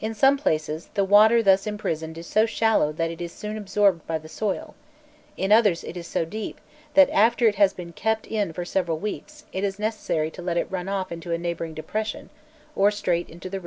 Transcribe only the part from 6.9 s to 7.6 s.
that after it